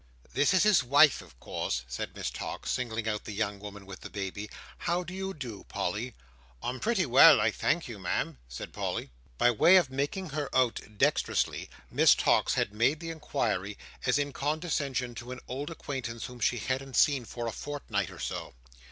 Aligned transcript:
"This 0.33 0.51
is 0.55 0.63
his 0.63 0.83
wife, 0.83 1.21
of 1.21 1.39
course," 1.39 1.83
said 1.87 2.15
Miss 2.15 2.31
Tox, 2.31 2.71
singling 2.71 3.07
out 3.07 3.25
the 3.25 3.31
young 3.31 3.59
woman 3.59 3.85
with 3.85 3.99
the 3.99 4.09
baby. 4.09 4.49
"How 4.79 5.03
do 5.03 5.13
you 5.13 5.31
do, 5.31 5.63
Polly?" 5.69 6.15
"I'm 6.63 6.79
pretty 6.79 7.05
well, 7.05 7.39
I 7.39 7.51
thank 7.51 7.87
you, 7.87 7.99
Ma'am," 7.99 8.39
said 8.49 8.73
Polly. 8.73 9.11
By 9.37 9.51
way 9.51 9.75
of 9.75 9.89
bringing 9.91 10.29
her 10.29 10.49
out 10.55 10.79
dexterously, 10.97 11.69
Miss 11.91 12.15
Tox 12.15 12.55
had 12.55 12.73
made 12.73 12.99
the 12.99 13.11
inquiry 13.11 13.77
as 14.03 14.17
in 14.17 14.33
condescension 14.33 15.13
to 15.13 15.31
an 15.31 15.39
old 15.47 15.69
acquaintance 15.69 16.25
whom 16.25 16.39
she 16.39 16.57
hadn't 16.57 16.95
seen 16.95 17.23
for 17.23 17.45
a 17.45 17.51
fortnight 17.51 18.09
or 18.09 18.17
so. 18.17 18.55